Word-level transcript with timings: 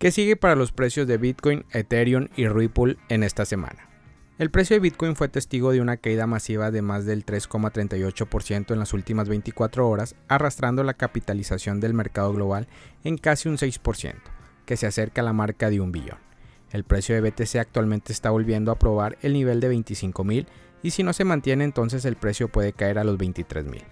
¿Qué 0.00 0.10
sigue 0.12 0.34
para 0.34 0.56
los 0.56 0.72
precios 0.72 1.06
de 1.06 1.18
Bitcoin, 1.18 1.66
Ethereum 1.72 2.28
y 2.34 2.48
Ripple 2.48 2.96
en 3.10 3.22
esta 3.22 3.44
semana? 3.44 3.86
El 4.38 4.50
precio 4.50 4.74
de 4.74 4.80
Bitcoin 4.80 5.14
fue 5.14 5.28
testigo 5.28 5.72
de 5.72 5.82
una 5.82 5.98
caída 5.98 6.26
masiva 6.26 6.70
de 6.70 6.80
más 6.80 7.04
del 7.04 7.26
3,38% 7.26 8.72
en 8.72 8.78
las 8.78 8.94
últimas 8.94 9.28
24 9.28 9.86
horas, 9.86 10.16
arrastrando 10.26 10.84
la 10.84 10.94
capitalización 10.94 11.80
del 11.80 11.92
mercado 11.92 12.32
global 12.32 12.66
en 13.04 13.18
casi 13.18 13.50
un 13.50 13.58
6%, 13.58 14.14
que 14.64 14.78
se 14.78 14.86
acerca 14.86 15.20
a 15.20 15.24
la 15.24 15.34
marca 15.34 15.68
de 15.68 15.82
un 15.82 15.92
billón. 15.92 16.16
El 16.70 16.84
precio 16.84 17.14
de 17.14 17.20
BTC 17.20 17.56
actualmente 17.56 18.14
está 18.14 18.30
volviendo 18.30 18.72
a 18.72 18.78
probar 18.78 19.18
el 19.20 19.34
nivel 19.34 19.60
de 19.60 19.70
25.000 19.70 20.46
y 20.82 20.92
si 20.92 21.02
no 21.02 21.12
se 21.12 21.24
mantiene 21.26 21.64
entonces 21.64 22.06
el 22.06 22.16
precio 22.16 22.48
puede 22.48 22.72
caer 22.72 22.98
a 22.98 23.04
los 23.04 23.18
23.000. 23.18 23.82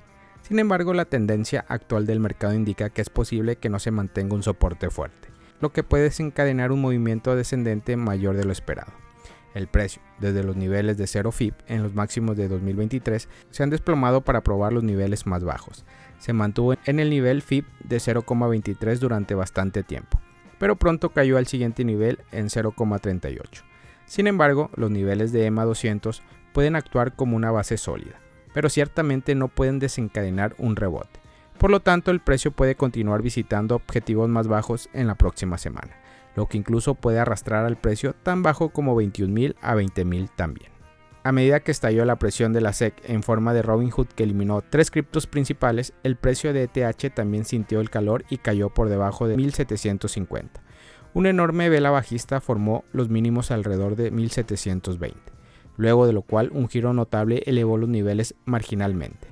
Sin 0.40 0.59
embargo, 0.59 0.95
la 0.95 1.04
tendencia 1.04 1.66
actual 1.68 2.06
del 2.06 2.18
mercado 2.18 2.54
indica 2.54 2.88
que 2.88 3.02
es 3.02 3.11
posible 3.11 3.56
que 3.56 3.68
no 3.68 3.79
se 3.79 3.90
mantenga 3.90 4.34
un 4.34 4.43
soporte 4.43 4.88
fuerte, 4.88 5.29
lo 5.61 5.72
que 5.72 5.82
puede 5.82 6.04
desencadenar 6.04 6.72
un 6.72 6.80
movimiento 6.80 7.34
descendente 7.36 7.96
mayor 7.96 8.37
de 8.37 8.45
lo 8.45 8.52
esperado. 8.52 8.92
El 9.55 9.66
precio, 9.66 10.02
desde 10.20 10.45
los 10.45 10.56
niveles 10.56 10.98
de 10.98 11.06
0 11.06 11.32
FIP 11.32 11.55
en 11.66 11.82
los 11.82 11.95
máximos 11.95 12.37
de 12.37 12.48
2023, 12.48 13.28
se 13.51 13.62
han 13.62 13.70
desplomado 13.70 14.20
para 14.20 14.42
probar 14.42 14.73
los 14.73 14.84
niveles 14.84 15.27
más 15.27 15.42
bajos. 15.42 15.84
Se 16.18 16.32
mantuvo 16.32 16.74
en 16.84 17.01
el 17.01 17.10
nivel 17.10 17.42
FIP 17.42 17.66
de 17.82 17.96
0,23 17.96 18.98
durante 18.98 19.34
bastante 19.34 19.82
tiempo, 19.82 20.20
pero 20.59 20.77
pronto 20.77 21.10
cayó 21.10 21.38
al 21.38 21.46
siguiente 21.46 21.84
nivel 21.84 22.20
en 22.30 22.48
0,38. 22.48 23.62
Sin 24.06 24.27
embargo, 24.27 24.70
los 24.74 24.90
niveles 24.90 25.32
de 25.32 25.46
EMA 25.46 25.65
200 25.65 26.23
pueden 26.52 26.77
actuar 26.77 27.15
como 27.15 27.37
una 27.37 27.51
base 27.51 27.77
sólida, 27.79 28.20
pero 28.52 28.68
ciertamente 28.68 29.34
no 29.34 29.48
pueden 29.48 29.79
desencadenar 29.79 30.54
un 30.59 30.77
rebote. 30.77 31.20
Por 31.58 31.70
lo 31.70 31.80
tanto, 31.80 32.12
el 32.12 32.20
precio 32.20 32.52
puede 32.52 32.76
continuar 32.76 33.20
visitando 33.20 33.74
objetivos 33.74 34.28
más 34.28 34.46
bajos 34.46 34.88
en 34.92 35.08
la 35.08 35.16
próxima 35.16 35.58
semana, 35.58 35.96
lo 36.36 36.46
que 36.46 36.56
incluso 36.56 36.94
puede 36.94 37.18
arrastrar 37.18 37.64
al 37.64 37.76
precio 37.76 38.14
tan 38.14 38.44
bajo 38.44 38.68
como 38.70 39.00
21.000 39.00 39.56
a 39.60 39.74
20.000 39.74 40.30
también. 40.37 40.70
A 41.24 41.32
medida 41.32 41.60
que 41.60 41.73
estalló 41.73 42.04
la 42.04 42.16
presión 42.16 42.52
de 42.52 42.60
la 42.60 42.73
SEC 42.73 42.95
en 43.04 43.24
forma 43.24 43.52
de 43.52 43.62
Robinhood 43.62 44.06
que 44.06 44.23
eliminó 44.23 44.62
tres 44.62 44.90
criptos 44.90 45.26
principales, 45.26 45.92
el 46.04 46.16
precio 46.16 46.52
de 46.52 46.62
ETH 46.73 47.12
también 47.12 47.45
sintió 47.45 47.80
el 47.80 47.90
calor 47.90 48.24
y 48.30 48.38
cayó 48.38 48.70
por 48.70 48.88
debajo 48.88 49.26
de 49.26 49.37
1750. 49.37 50.62
Una 51.12 51.30
enorme 51.30 51.68
vela 51.68 51.90
bajista 51.90 52.40
formó 52.40 52.84
los 52.93 53.09
mínimos 53.09 53.50
alrededor 53.50 53.96
de 53.96 54.12
1720, 54.12 55.18
luego 55.76 56.06
de 56.06 56.12
lo 56.12 56.22
cual 56.22 56.50
un 56.52 56.68
giro 56.68 56.93
notable 56.93 57.43
elevó 57.46 57.76
los 57.76 57.88
niveles 57.88 58.37
marginalmente. 58.45 59.27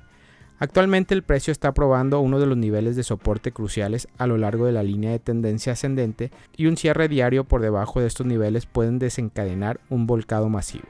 Actualmente 0.59 1.13
el 1.13 1.21
precio 1.21 1.51
está 1.51 1.71
probando 1.73 2.19
uno 2.19 2.39
de 2.39 2.47
los 2.47 2.57
niveles 2.57 2.95
de 2.95 3.03
soporte 3.03 3.51
cruciales 3.51 4.07
a 4.17 4.25
lo 4.25 4.37
largo 4.37 4.65
de 4.65 4.71
la 4.71 4.81
línea 4.81 5.11
de 5.11 5.19
tendencia 5.19 5.73
ascendente 5.73 6.31
y 6.55 6.65
un 6.65 6.77
cierre 6.77 7.07
diario 7.07 7.43
por 7.43 7.61
debajo 7.61 8.01
de 8.01 8.07
estos 8.07 8.25
niveles 8.25 8.65
pueden 8.65 8.97
desencadenar 8.97 9.79
un 9.89 10.07
volcado 10.07 10.49
masivo. 10.49 10.87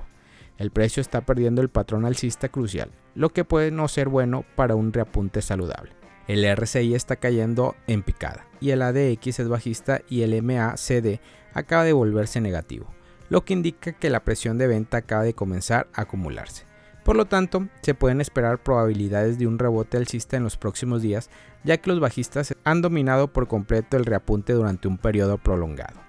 El 0.58 0.72
precio 0.72 1.02
está 1.02 1.22
perdiendo 1.22 1.62
el 1.62 1.70
patrón 1.70 2.06
alcista 2.06 2.48
crucial, 2.48 2.92
lo 3.14 3.30
que 3.30 3.44
puede 3.44 3.72
no 3.72 3.90
ser 3.90 4.08
bueno 4.08 4.46
para 4.56 4.76
un 4.76 4.94
reapunte 4.94 5.42
saludable. 5.42 5.92
El 6.30 6.46
RSI 6.56 6.96
está 6.96 7.18
cayendo 7.18 7.76
en 7.88 8.04
picada 8.04 8.48
y 8.62 8.70
el 8.70 8.82
ADX 8.82 9.40
es 9.40 9.50
bajista 9.50 10.02
y 10.10 10.22
el 10.22 10.42
MACD 10.42 11.20
acaba 11.54 11.84
de 11.84 11.94
volverse 11.94 12.40
negativo, 12.40 12.88
lo 13.30 13.44
que 13.44 13.54
indica 13.54 13.92
que 13.92 14.10
la 14.10 14.24
presión 14.24 14.58
de 14.58 14.68
venta 14.68 14.98
acaba 14.98 15.24
de 15.24 15.34
comenzar 15.34 15.88
a 15.94 16.04
acumularse. 16.04 16.67
Por 17.08 17.16
lo 17.16 17.24
tanto, 17.24 17.70
se 17.84 17.94
pueden 17.94 18.20
esperar 18.20 18.62
probabilidades 18.62 19.40
de 19.40 19.48
un 19.48 19.60
rebote 19.60 19.96
alcista 19.96 20.36
en 20.36 20.44
los 20.44 20.58
próximos 20.58 21.02
días, 21.02 21.30
ya 21.64 21.78
que 21.78 21.90
los 21.90 22.02
bajistas 22.02 22.54
han 22.66 22.82
dominado 22.82 23.32
por 23.32 23.48
completo 23.48 23.96
el 23.96 24.04
reapunte 24.04 24.52
durante 24.52 24.90
un 24.90 24.98
periodo 24.98 25.38
prolongado. 25.38 26.02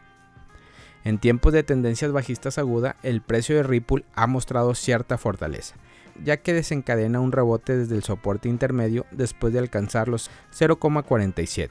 En 1.04 1.19
tiempos 1.19 1.52
de 1.52 1.62
tendencias 1.62 2.10
bajistas 2.10 2.58
aguda, 2.58 2.96
el 3.04 3.22
precio 3.22 3.54
de 3.54 3.62
Ripple 3.62 4.06
ha 4.16 4.26
mostrado 4.26 4.74
cierta 4.74 5.19
fortaleza, 5.19 5.76
ya 6.24 6.38
que 6.38 6.52
desencadena 6.52 7.20
un 7.20 7.30
rebote 7.30 7.76
desde 7.76 7.94
el 7.94 8.03
soporte 8.03 8.48
intermedio 8.48 9.06
después 9.12 9.53
de 9.53 9.60
alcanzar 9.60 10.09
los 10.09 10.32
0,47. 10.53 11.70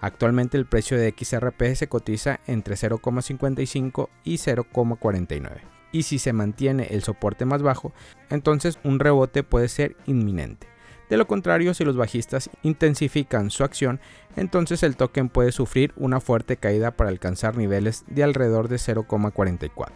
Actualmente 0.00 0.56
el 0.56 0.66
precio 0.66 0.96
de 0.96 1.12
XRP 1.18 1.74
se 1.74 1.88
cotiza 1.88 2.38
entre 2.46 2.76
0,55 2.76 4.08
y 4.22 4.36
0,49 4.36 5.77
y 5.92 6.02
si 6.02 6.18
se 6.18 6.32
mantiene 6.32 6.88
el 6.90 7.02
soporte 7.02 7.44
más 7.44 7.62
bajo, 7.62 7.92
entonces 8.30 8.78
un 8.84 8.98
rebote 8.98 9.42
puede 9.42 9.68
ser 9.68 9.96
inminente. 10.06 10.66
De 11.08 11.16
lo 11.16 11.26
contrario, 11.26 11.72
si 11.72 11.84
los 11.84 11.96
bajistas 11.96 12.50
intensifican 12.62 13.50
su 13.50 13.64
acción, 13.64 13.98
entonces 14.36 14.82
el 14.82 14.96
token 14.96 15.30
puede 15.30 15.52
sufrir 15.52 15.92
una 15.96 16.20
fuerte 16.20 16.58
caída 16.58 16.90
para 16.90 17.10
alcanzar 17.10 17.56
niveles 17.56 18.04
de 18.08 18.24
alrededor 18.24 18.68
de 18.68 18.76
0,44. 18.76 19.88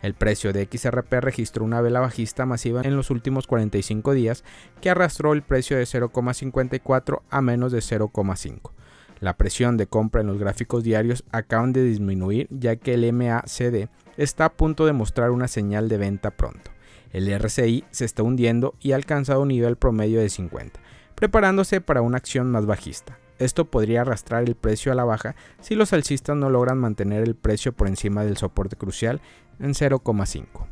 El 0.00 0.14
precio 0.14 0.52
de 0.52 0.68
XRP 0.70 1.12
registró 1.14 1.64
una 1.64 1.80
vela 1.80 1.98
bajista 1.98 2.46
masiva 2.46 2.82
en 2.82 2.94
los 2.94 3.10
últimos 3.10 3.48
45 3.48 4.12
días 4.12 4.44
que 4.80 4.90
arrastró 4.90 5.32
el 5.32 5.42
precio 5.42 5.76
de 5.76 5.84
0,54 5.84 7.22
a 7.28 7.42
menos 7.42 7.72
de 7.72 7.80
0,5. 7.80 8.70
La 9.18 9.36
presión 9.36 9.76
de 9.76 9.88
compra 9.88 10.20
en 10.20 10.28
los 10.28 10.38
gráficos 10.38 10.84
diarios 10.84 11.24
acaban 11.32 11.72
de 11.72 11.82
disminuir 11.82 12.46
ya 12.50 12.76
que 12.76 12.94
el 12.94 13.12
MACD 13.12 13.88
está 14.18 14.44
a 14.46 14.52
punto 14.52 14.84
de 14.84 14.92
mostrar 14.92 15.30
una 15.30 15.48
señal 15.48 15.88
de 15.88 15.96
venta 15.96 16.32
pronto. 16.32 16.72
El 17.12 17.28
RCI 17.28 17.84
se 17.90 18.04
está 18.04 18.22
hundiendo 18.22 18.74
y 18.80 18.92
ha 18.92 18.96
alcanzado 18.96 19.40
un 19.40 19.48
nivel 19.48 19.76
promedio 19.76 20.20
de 20.20 20.28
50, 20.28 20.78
preparándose 21.14 21.80
para 21.80 22.02
una 22.02 22.18
acción 22.18 22.50
más 22.50 22.66
bajista. 22.66 23.18
Esto 23.38 23.70
podría 23.70 24.02
arrastrar 24.02 24.42
el 24.42 24.56
precio 24.56 24.90
a 24.90 24.96
la 24.96 25.04
baja 25.04 25.36
si 25.60 25.76
los 25.76 25.92
alcistas 25.92 26.36
no 26.36 26.50
logran 26.50 26.76
mantener 26.76 27.22
el 27.22 27.36
precio 27.36 27.72
por 27.72 27.86
encima 27.86 28.24
del 28.24 28.36
soporte 28.36 28.76
crucial 28.76 29.22
en 29.60 29.72
0,5. 29.74 30.66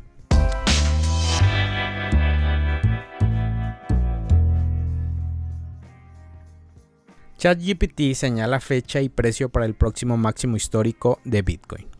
ChatGPT 7.37 8.13
señala 8.13 8.59
fecha 8.59 8.99
y 8.99 9.09
precio 9.09 9.49
para 9.49 9.65
el 9.65 9.75
próximo 9.75 10.17
máximo 10.17 10.57
histórico 10.57 11.19
de 11.23 11.43
Bitcoin. 11.43 11.96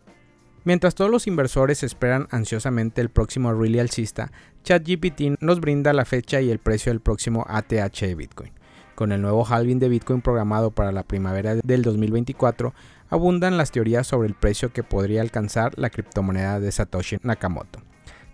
Mientras 0.68 0.96
todos 0.96 1.10
los 1.10 1.28
inversores 1.28 1.82
esperan 1.82 2.28
ansiosamente 2.30 3.00
el 3.00 3.08
próximo 3.08 3.54
rally 3.54 3.80
alcista, 3.80 4.34
ChatGPT 4.66 5.40
nos 5.40 5.62
brinda 5.62 5.94
la 5.94 6.04
fecha 6.04 6.42
y 6.42 6.52
el 6.52 6.60
precio 6.60 6.92
del 6.92 7.00
próximo 7.00 7.46
ATH 7.48 8.02
de 8.02 8.16
Bitcoin. 8.16 8.52
Con 8.94 9.14
el 9.14 9.22
nuevo 9.22 9.46
halving 9.46 9.80
de 9.80 9.88
Bitcoin 9.88 10.20
programado 10.20 10.72
para 10.72 10.92
la 10.92 11.04
primavera 11.04 11.56
del 11.56 11.84
2024, 11.84 12.74
abundan 13.10 13.56
las 13.56 13.72
teorías 13.72 14.08
sobre 14.08 14.28
el 14.28 14.34
precio 14.34 14.74
que 14.74 14.84
podría 14.84 15.22
alcanzar 15.22 15.72
la 15.80 15.90
criptomoneda 15.90 16.60
de 16.60 16.70
Satoshi 16.70 17.16
Nakamoto. 17.24 17.80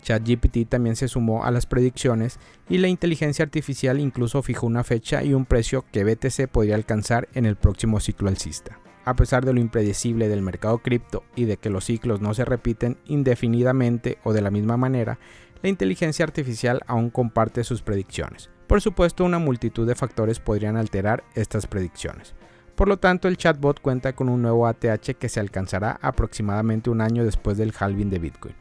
ChatGPT 0.02 0.68
también 0.68 0.96
se 0.96 1.10
sumó 1.10 1.46
a 1.46 1.52
las 1.52 1.68
predicciones 1.68 2.40
y 2.68 2.80
la 2.80 2.88
inteligencia 2.88 3.46
artificial 3.46 4.00
incluso 4.00 4.42
fijó 4.42 4.66
una 4.66 4.84
fecha 4.84 5.24
y 5.24 5.36
un 5.36 5.46
precio 5.46 5.86
que 5.92 6.04
BTC 6.04 6.48
podría 6.48 6.74
alcanzar 6.74 7.30
en 7.36 7.46
el 7.46 7.58
próximo 7.58 8.00
ciclo 8.00 8.28
alcista. 8.28 8.80
A 9.06 9.16
pesar 9.16 9.46
de 9.46 9.54
lo 9.54 9.60
impredecible 9.60 10.30
del 10.30 10.42
mercado 10.42 10.78
cripto 10.78 11.24
y 11.36 11.46
de 11.46 11.58
que 11.58 11.70
los 11.70 11.86
ciclos 11.86 12.22
no 12.22 12.34
se 12.34 12.46
repiten 12.46 12.98
indefinidamente 13.06 14.18
o 14.24 14.34
de 14.34 14.42
la 14.42 14.52
misma 14.52 14.78
manera, 14.78 15.20
la 15.62 15.70
inteligencia 15.70 16.24
artificial 16.24 16.82
aún 16.88 17.10
comparte 17.10 17.64
sus 17.64 17.82
predicciones. 17.82 18.50
Por 18.68 18.82
supuesto, 18.82 19.26
una 19.26 19.40
multitud 19.40 19.88
de 19.88 19.96
factores 19.96 20.40
podrían 20.40 20.78
alterar 20.78 21.24
estas 21.36 21.68
predicciones. 21.68 22.34
Por 22.76 22.88
lo 22.88 22.98
tanto, 22.98 23.28
el 23.28 23.38
chatbot 23.38 23.82
cuenta 23.82 24.14
con 24.14 24.30
un 24.30 24.42
nuevo 24.42 24.68
ATH 24.68 25.16
que 25.20 25.30
se 25.30 25.40
alcanzará 25.40 26.00
aproximadamente 26.02 26.90
un 26.90 27.02
año 27.02 27.24
después 27.24 27.58
del 27.58 27.74
halving 27.78 28.10
de 28.10 28.20
Bitcoin. 28.20 28.56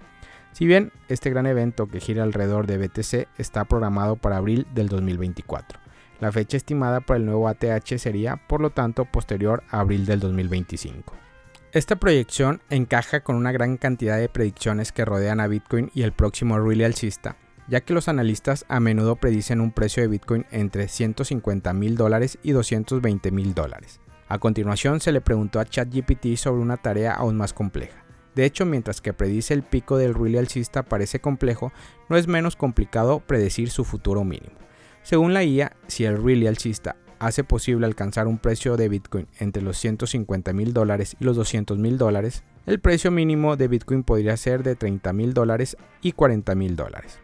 Si 0.52 0.66
bien 0.66 0.92
este 1.08 1.30
gran 1.30 1.46
evento 1.46 1.86
que 1.86 2.00
gira 2.00 2.22
alrededor 2.22 2.66
de 2.66 2.76
BTC 2.76 3.28
está 3.38 3.64
programado 3.64 4.16
para 4.16 4.36
abril 4.36 4.66
del 4.74 4.88
2024. 4.88 5.81
La 6.20 6.30
fecha 6.32 6.56
estimada 6.56 7.00
para 7.00 7.18
el 7.18 7.26
nuevo 7.26 7.48
ATH 7.48 7.98
sería, 7.98 8.36
por 8.36 8.60
lo 8.60 8.70
tanto, 8.70 9.04
posterior 9.04 9.62
a 9.70 9.80
abril 9.80 10.06
del 10.06 10.20
2025. 10.20 11.14
Esta 11.72 11.96
proyección 11.96 12.60
encaja 12.68 13.20
con 13.20 13.34
una 13.36 13.50
gran 13.50 13.78
cantidad 13.78 14.18
de 14.18 14.28
predicciones 14.28 14.92
que 14.92 15.06
rodean 15.06 15.40
a 15.40 15.46
Bitcoin 15.46 15.90
y 15.94 16.02
el 16.02 16.12
próximo 16.12 16.58
rally 16.58 16.84
alcista, 16.84 17.36
ya 17.66 17.80
que 17.80 17.94
los 17.94 18.08
analistas 18.08 18.66
a 18.68 18.78
menudo 18.78 19.16
predicen 19.16 19.60
un 19.60 19.72
precio 19.72 20.02
de 20.02 20.08
Bitcoin 20.08 20.44
entre 20.50 20.88
150 20.88 21.72
mil 21.72 21.96
dólares 21.96 22.38
y 22.42 22.52
220 22.52 23.30
mil 23.30 23.54
dólares. 23.54 24.00
A 24.28 24.38
continuación 24.38 25.00
se 25.00 25.12
le 25.12 25.20
preguntó 25.20 25.60
a 25.60 25.64
ChatGPT 25.64 26.36
sobre 26.36 26.60
una 26.60 26.76
tarea 26.76 27.14
aún 27.14 27.36
más 27.36 27.52
compleja. 27.52 28.04
De 28.34 28.44
hecho, 28.44 28.64
mientras 28.64 29.00
que 29.00 29.12
predice 29.12 29.52
el 29.52 29.62
pico 29.62 29.96
del 29.96 30.14
rally 30.14 30.38
alcista 30.38 30.82
parece 30.82 31.20
complejo, 31.20 31.72
no 32.08 32.16
es 32.16 32.28
menos 32.28 32.56
complicado 32.56 33.20
predecir 33.20 33.70
su 33.70 33.84
futuro 33.84 34.24
mínimo. 34.24 34.56
Según 35.02 35.34
la 35.34 35.42
IA, 35.42 35.72
si 35.88 36.04
el 36.04 36.22
really 36.22 36.46
alcista 36.46 36.96
hace 37.18 37.44
posible 37.44 37.86
alcanzar 37.86 38.26
un 38.26 38.38
precio 38.38 38.76
de 38.76 38.88
Bitcoin 38.88 39.26
entre 39.38 39.62
los 39.62 39.76
150 39.78 40.52
mil 40.52 40.72
dólares 40.72 41.16
y 41.20 41.24
los 41.24 41.36
200 41.36 41.78
mil 41.78 41.98
dólares, 41.98 42.44
el 42.66 42.80
precio 42.80 43.10
mínimo 43.10 43.56
de 43.56 43.68
Bitcoin 43.68 44.04
podría 44.04 44.36
ser 44.36 44.62
de 44.62 44.76
30 44.76 45.12
mil 45.12 45.34
dólares 45.34 45.76
y 46.02 46.12
40 46.12 46.54
mil 46.54 46.76
dólares. 46.76 47.18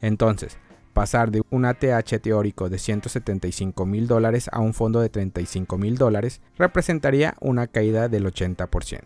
Entonces, 0.00 0.58
pasar 0.92 1.30
de 1.30 1.42
un 1.50 1.64
ATH 1.64 2.20
teórico 2.20 2.68
de 2.68 2.78
175 2.78 3.86
mil 3.86 4.06
dólares 4.06 4.48
a 4.52 4.60
un 4.60 4.74
fondo 4.74 5.00
de 5.00 5.08
35 5.08 5.78
mil 5.78 5.96
dólares 5.96 6.40
representaría 6.56 7.34
una 7.40 7.66
caída 7.66 8.08
del 8.08 8.26
80%. 8.26 9.00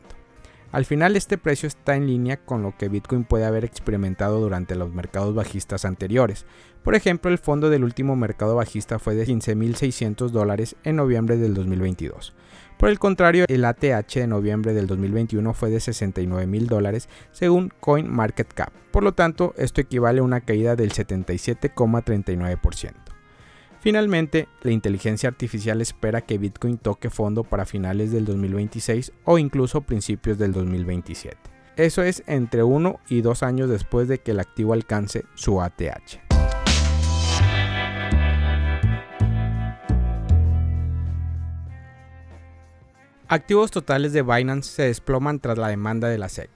Al 0.73 0.85
final 0.85 1.17
este 1.17 1.39
precio 1.39 1.69
está 1.69 1.95
en 1.97 2.07
línea 2.07 2.37
con 2.37 2.63
lo 2.63 2.77
que 2.77 2.89
Bitcoin 2.89 3.25
puede 3.25 3.45
haber 3.45 3.65
experimentado 3.65 4.41
durante 4.41 4.75
los 4.75 4.93
mercados 4.93 5.35
bajistas 5.35 5.85
anteriores. 5.85 6.45
Por 6.87 6.95
ejemplo, 6.95 7.31
el 7.33 7.39
fondo 7.39 7.69
del 7.69 7.83
último 7.83 8.15
mercado 8.15 8.55
bajista 8.55 9.01
fue 9.01 9.17
de 9.17 9.27
15.600 9.27 10.29
dólares 10.29 10.77
en 10.85 10.95
noviembre 10.95 11.37
del 11.37 11.53
2022. 11.53 12.33
Por 12.79 12.91
el 12.91 13.01
contrario, 13.01 13.45
el 13.49 13.65
ATH 13.65 14.15
de 14.15 14.29
noviembre 14.29 14.73
del 14.73 14.87
2021 14.87 15.53
fue 15.53 15.71
de 15.71 15.81
69 15.81 16.47
mil 16.47 16.69
dólares 16.69 17.09
según 17.33 17.73
CoinMarketCap. 17.81 18.73
Por 18.93 19.03
lo 19.03 19.15
tanto, 19.15 19.53
esto 19.57 19.81
equivale 19.81 20.21
a 20.21 20.23
una 20.23 20.43
caída 20.43 20.77
del 20.77 20.93
77,39%. 20.93 22.93
Finalmente, 23.81 24.47
la 24.63 24.71
inteligencia 24.71 25.29
artificial 25.29 25.81
espera 25.81 26.21
que 26.21 26.39
Bitcoin 26.39 26.79
toque 26.79 27.11
fondo 27.11 27.43
para 27.43 27.67
finales 27.67 28.13
del 28.13 28.25
2026 28.27 29.13
o 29.25 29.39
incluso 29.39 29.81
principios 29.81 30.39
del 30.39 30.53
2027. 30.53 31.37
Eso 31.75 32.05
es 32.05 32.23
entre 32.29 32.63
uno 32.63 33.01
y 33.09 33.23
dos 33.23 33.43
años 33.43 33.69
después 33.69 34.07
de 34.07 34.19
que 34.19 34.31
el 34.31 34.39
activo 34.39 34.73
alcance 34.73 35.25
su 35.35 35.61
ATH. 35.61 36.26
Activos 43.29 43.73
totales 43.73 44.13
de 44.13 44.23
Binance 44.23 44.71
se 44.71 44.83
desploman 44.85 45.41
tras 45.41 45.59
la 45.59 45.67
demanda 45.67 46.07
de 46.07 46.17
la 46.17 46.29
SEC. 46.29 46.49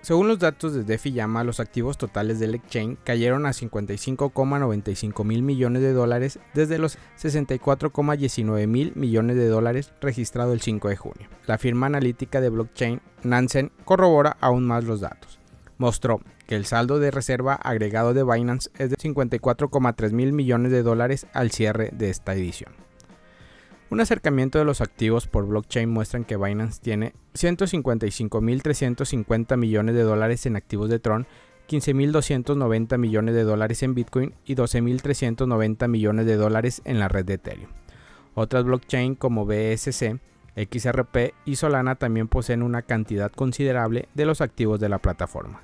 Según 0.00 0.28
los 0.28 0.38
datos 0.38 0.72
de 0.72 0.82
DeFi 0.82 1.12
Llama, 1.12 1.44
los 1.44 1.60
activos 1.60 1.98
totales 1.98 2.40
del 2.40 2.54
exchange 2.54 2.96
cayeron 3.04 3.44
a 3.44 3.50
55,95 3.50 5.24
mil 5.24 5.42
millones 5.42 5.82
de 5.82 5.92
dólares 5.92 6.38
desde 6.54 6.78
los 6.78 6.96
64,19 7.20 8.66
mil 8.66 8.92
millones 8.94 9.36
de 9.36 9.48
dólares 9.48 9.92
registrado 10.00 10.54
el 10.54 10.62
5 10.62 10.88
de 10.88 10.96
junio. 10.96 11.28
La 11.46 11.58
firma 11.58 11.84
analítica 11.84 12.40
de 12.40 12.48
blockchain 12.48 13.02
Nansen 13.22 13.70
corrobora 13.84 14.38
aún 14.40 14.66
más 14.66 14.84
los 14.84 15.02
datos. 15.02 15.38
Mostró 15.76 16.22
que 16.46 16.56
el 16.56 16.64
saldo 16.64 16.98
de 16.98 17.10
reserva 17.10 17.56
agregado 17.56 18.14
de 18.14 18.24
Binance 18.24 18.70
es 18.78 18.88
de 18.88 18.96
54,3 18.96 20.12
mil 20.12 20.32
millones 20.32 20.72
de 20.72 20.82
dólares 20.82 21.26
al 21.34 21.50
cierre 21.50 21.90
de 21.92 22.08
esta 22.08 22.32
edición. 22.32 22.85
Un 23.88 24.00
acercamiento 24.00 24.58
de 24.58 24.64
los 24.64 24.80
activos 24.80 25.28
por 25.28 25.46
blockchain 25.46 25.88
muestran 25.88 26.24
que 26.24 26.36
Binance 26.36 26.80
tiene 26.82 27.14
155.350 27.34 29.56
millones 29.56 29.94
de 29.94 30.02
dólares 30.02 30.44
en 30.46 30.56
activos 30.56 30.90
de 30.90 30.98
Tron, 30.98 31.28
15.290 31.68 32.98
millones 32.98 33.36
de 33.36 33.44
dólares 33.44 33.84
en 33.84 33.94
Bitcoin 33.94 34.34
y 34.44 34.56
12.390 34.56 35.86
millones 35.86 36.26
de 36.26 36.34
dólares 36.34 36.82
en 36.84 36.98
la 36.98 37.06
red 37.06 37.26
de 37.26 37.34
Ethereum. 37.34 37.70
Otras 38.34 38.64
blockchain 38.64 39.14
como 39.14 39.46
BSC, 39.46 40.18
XRP 40.56 41.34
y 41.44 41.54
Solana 41.54 41.94
también 41.94 42.26
poseen 42.26 42.64
una 42.64 42.82
cantidad 42.82 43.30
considerable 43.30 44.08
de 44.14 44.26
los 44.26 44.40
activos 44.40 44.80
de 44.80 44.88
la 44.88 44.98
plataforma. 44.98 45.62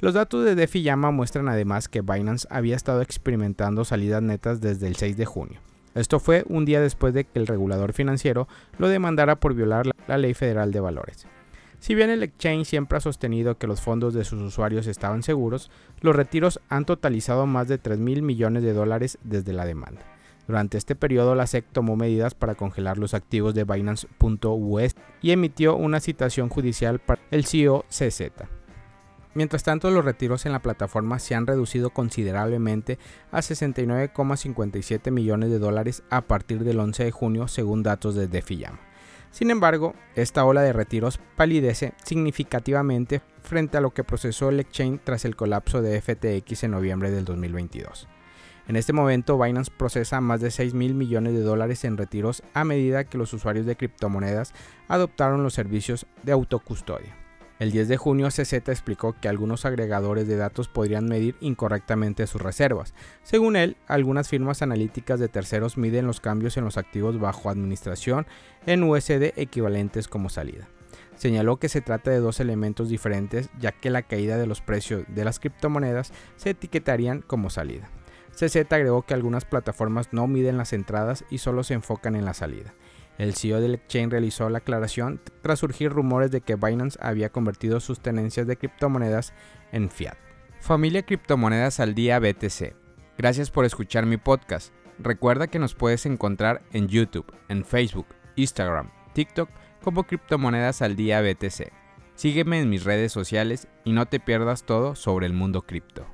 Los 0.00 0.14
datos 0.14 0.44
de 0.44 0.56
DeFi 0.56 0.82
Llama 0.82 1.12
muestran 1.12 1.48
además 1.48 1.88
que 1.88 2.00
Binance 2.00 2.48
había 2.50 2.74
estado 2.74 3.00
experimentando 3.00 3.84
salidas 3.84 4.22
netas 4.22 4.60
desde 4.60 4.88
el 4.88 4.96
6 4.96 5.16
de 5.16 5.26
junio 5.26 5.60
esto 5.94 6.20
fue 6.20 6.44
un 6.48 6.64
día 6.64 6.80
después 6.80 7.14
de 7.14 7.24
que 7.24 7.38
el 7.38 7.46
regulador 7.46 7.92
financiero 7.92 8.48
lo 8.78 8.88
demandara 8.88 9.40
por 9.40 9.54
violar 9.54 9.86
la 10.06 10.18
ley 10.18 10.34
federal 10.34 10.72
de 10.72 10.80
valores. 10.80 11.26
Si 11.80 11.94
bien 11.94 12.10
el 12.10 12.22
exchange 12.22 12.66
siempre 12.66 12.98
ha 12.98 13.00
sostenido 13.00 13.56
que 13.56 13.66
los 13.66 13.80
fondos 13.80 14.12
de 14.12 14.24
sus 14.24 14.40
usuarios 14.42 14.86
estaban 14.86 15.22
seguros, 15.22 15.70
los 16.00 16.14
retiros 16.14 16.60
han 16.68 16.84
totalizado 16.84 17.46
más 17.46 17.68
de 17.68 17.78
3 17.78 17.98
mil 17.98 18.22
millones 18.22 18.62
de 18.62 18.74
dólares 18.74 19.18
desde 19.22 19.54
la 19.54 19.64
demanda. 19.64 20.02
Durante 20.46 20.76
este 20.78 20.94
periodo, 20.94 21.34
la 21.34 21.46
SEC 21.46 21.64
tomó 21.72 21.96
medidas 21.96 22.34
para 22.34 22.54
congelar 22.54 22.98
los 22.98 23.14
activos 23.14 23.54
de 23.54 23.64
Binance.us 23.64 24.94
y 25.22 25.30
emitió 25.30 25.76
una 25.76 26.00
citación 26.00 26.48
judicial 26.48 26.98
para 26.98 27.22
el 27.30 27.46
CEO 27.46 27.84
CZ. 27.88 28.59
Mientras 29.32 29.62
tanto, 29.62 29.90
los 29.90 30.04
retiros 30.04 30.44
en 30.44 30.52
la 30.52 30.62
plataforma 30.62 31.20
se 31.20 31.36
han 31.36 31.46
reducido 31.46 31.90
considerablemente 31.90 32.98
a 33.30 33.38
69,57 33.38 35.12
millones 35.12 35.50
de 35.50 35.60
dólares 35.60 36.02
a 36.10 36.22
partir 36.22 36.64
del 36.64 36.80
11 36.80 37.04
de 37.04 37.10
junio, 37.12 37.46
según 37.46 37.84
datos 37.84 38.16
de 38.16 38.26
DeFi 38.26 38.64
Sin 39.30 39.52
embargo, 39.52 39.94
esta 40.16 40.44
ola 40.44 40.62
de 40.62 40.72
retiros 40.72 41.20
palidece 41.36 41.92
significativamente 42.04 43.22
frente 43.42 43.76
a 43.76 43.80
lo 43.80 43.94
que 43.94 44.02
procesó 44.02 44.48
el 44.48 44.58
exchange 44.58 45.00
tras 45.04 45.24
el 45.24 45.36
colapso 45.36 45.80
de 45.80 46.00
FTX 46.00 46.64
en 46.64 46.72
noviembre 46.72 47.12
del 47.12 47.24
2022. 47.24 48.08
En 48.66 48.74
este 48.74 48.92
momento, 48.92 49.38
Binance 49.38 49.70
procesa 49.76 50.20
más 50.20 50.40
de 50.40 50.50
6 50.50 50.74
mil 50.74 50.94
millones 50.94 51.34
de 51.34 51.40
dólares 51.40 51.84
en 51.84 51.96
retiros 51.96 52.42
a 52.52 52.64
medida 52.64 53.04
que 53.04 53.18
los 53.18 53.32
usuarios 53.32 53.64
de 53.64 53.76
criptomonedas 53.76 54.52
adoptaron 54.88 55.44
los 55.44 55.54
servicios 55.54 56.06
de 56.24 56.32
autocustodia. 56.32 57.16
El 57.60 57.72
10 57.72 57.88
de 57.88 57.98
junio 57.98 58.28
CZ 58.30 58.54
explicó 58.70 59.14
que 59.20 59.28
algunos 59.28 59.66
agregadores 59.66 60.26
de 60.26 60.36
datos 60.36 60.66
podrían 60.66 61.04
medir 61.04 61.36
incorrectamente 61.40 62.26
sus 62.26 62.40
reservas. 62.40 62.94
Según 63.22 63.54
él, 63.54 63.76
algunas 63.86 64.30
firmas 64.30 64.62
analíticas 64.62 65.20
de 65.20 65.28
terceros 65.28 65.76
miden 65.76 66.06
los 66.06 66.20
cambios 66.20 66.56
en 66.56 66.64
los 66.64 66.78
activos 66.78 67.20
bajo 67.20 67.50
administración 67.50 68.26
en 68.64 68.82
USD 68.82 69.34
equivalentes 69.36 70.08
como 70.08 70.30
salida. 70.30 70.68
Señaló 71.16 71.58
que 71.58 71.68
se 71.68 71.82
trata 71.82 72.10
de 72.10 72.20
dos 72.20 72.40
elementos 72.40 72.88
diferentes 72.88 73.50
ya 73.58 73.72
que 73.72 73.90
la 73.90 74.00
caída 74.00 74.38
de 74.38 74.46
los 74.46 74.62
precios 74.62 75.04
de 75.08 75.26
las 75.26 75.38
criptomonedas 75.38 76.14
se 76.36 76.50
etiquetarían 76.50 77.20
como 77.20 77.50
salida. 77.50 77.90
CZ 78.34 78.72
agregó 78.72 79.02
que 79.02 79.12
algunas 79.12 79.44
plataformas 79.44 80.14
no 80.14 80.26
miden 80.26 80.56
las 80.56 80.72
entradas 80.72 81.26
y 81.28 81.36
solo 81.36 81.62
se 81.62 81.74
enfocan 81.74 82.16
en 82.16 82.24
la 82.24 82.32
salida. 82.32 82.72
El 83.20 83.34
CEO 83.34 83.60
del 83.60 83.74
exchange 83.74 84.12
realizó 84.12 84.48
la 84.48 84.58
aclaración 84.58 85.20
tras 85.42 85.58
surgir 85.58 85.92
rumores 85.92 86.30
de 86.30 86.40
que 86.40 86.54
Binance 86.54 86.98
había 87.02 87.28
convertido 87.28 87.78
sus 87.78 88.00
tenencias 88.00 88.46
de 88.46 88.56
criptomonedas 88.56 89.34
en 89.72 89.90
fiat. 89.90 90.16
Familia 90.58 91.02
Criptomonedas 91.02 91.80
al 91.80 91.94
Día 91.94 92.18
BTC. 92.18 92.74
Gracias 93.18 93.50
por 93.50 93.66
escuchar 93.66 94.06
mi 94.06 94.16
podcast. 94.16 94.72
Recuerda 94.98 95.48
que 95.48 95.58
nos 95.58 95.74
puedes 95.74 96.06
encontrar 96.06 96.62
en 96.72 96.88
YouTube, 96.88 97.30
en 97.50 97.66
Facebook, 97.66 98.06
Instagram, 98.36 98.90
TikTok 99.12 99.50
como 99.82 100.04
Criptomonedas 100.04 100.80
al 100.80 100.96
Día 100.96 101.20
BTC. 101.20 101.70
Sígueme 102.14 102.58
en 102.58 102.70
mis 102.70 102.84
redes 102.84 103.12
sociales 103.12 103.68
y 103.84 103.92
no 103.92 104.06
te 104.06 104.18
pierdas 104.18 104.64
todo 104.64 104.94
sobre 104.94 105.26
el 105.26 105.34
mundo 105.34 105.60
cripto. 105.60 106.06